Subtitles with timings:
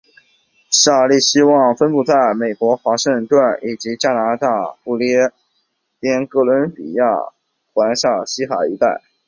[0.71, 5.31] 萨利希语言分布在美国华盛顿州以及加拿大不列
[5.99, 7.05] 颠哥伦比亚
[7.71, 9.03] 环萨利希海一带。